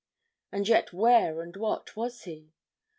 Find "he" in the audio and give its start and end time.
2.23-2.53